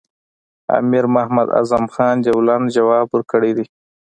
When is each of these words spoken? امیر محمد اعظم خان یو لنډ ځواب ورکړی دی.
امیر 0.77 1.05
محمد 1.15 1.47
اعظم 1.57 1.85
خان 1.93 2.17
یو 2.27 2.37
لنډ 2.47 2.65
ځواب 2.75 3.07
ورکړی 3.11 3.51
دی. 3.57 3.65